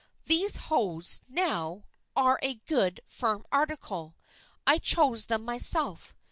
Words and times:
These 0.23 0.55
hose, 0.55 1.21
now, 1.29 1.83
are 2.15 2.39
a 2.41 2.55
good, 2.65 3.01
firm 3.05 3.45
article; 3.51 4.15
I 4.65 4.79
chose 4.79 5.25
them 5.27 5.45
myself. 5.45 6.15